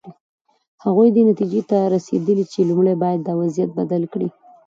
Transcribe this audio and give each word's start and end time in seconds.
هغوی 0.83 1.07
دې 1.15 1.23
نتیجې 1.29 1.61
ته 1.69 1.77
رسېدلي 1.95 2.45
چې 2.51 2.67
لومړی 2.69 2.95
باید 3.03 3.19
دا 3.27 3.33
وضعیت 3.41 3.69
بدل 3.79 4.03
کړي. 4.13 4.29